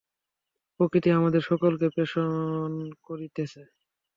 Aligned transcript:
প্রকৃতি 0.79 1.09
আমাদের 1.11 1.41
সকলকে 1.49 1.87
পেষণ 1.95 2.71
করিতেছে। 3.03 3.61